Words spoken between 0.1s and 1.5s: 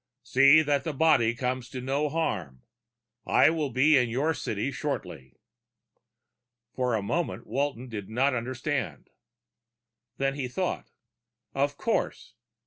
"See that the body